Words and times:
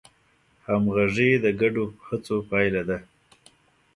همغږي 0.65 1.29
د 1.43 1.45
ګډو 1.61 1.85
هڅو 2.07 2.35
پایله 2.49 2.81
ده. 2.89 2.97